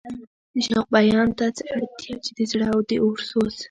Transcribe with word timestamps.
د 0.53 0.55
شوق 0.67 0.85
بیان 0.95 1.29
ته 1.37 1.45
څه 1.57 1.63
اړتیا 1.75 2.13
چې 2.25 2.31
د 2.37 2.39
زړه 2.51 2.67
د 2.89 2.91
اور 3.03 3.19
سوز. 3.29 3.55